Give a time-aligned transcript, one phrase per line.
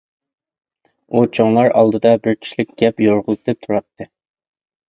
[1.15, 4.09] ئۇ چوڭلار ئالدىدا بىر كىشىلىك گەپ يورغىلىتىپ تۇراتتى.